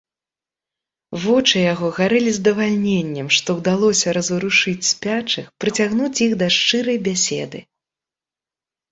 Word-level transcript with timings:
Вочы 1.23 1.57
яго 1.73 1.87
гарэлі 1.97 2.31
здавальненнем, 2.37 3.27
што 3.37 3.49
ўдалося 3.59 4.13
разварушыць 4.17 4.89
спячых, 4.93 5.45
прыцягнуць 5.65 6.23
іх 6.29 6.33
да 6.41 6.47
шчырай 6.57 6.97
бяседы. 7.09 7.59